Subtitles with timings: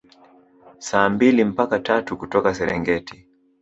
[0.79, 3.27] Saa mbili mpaka tatu kutoka Serengeti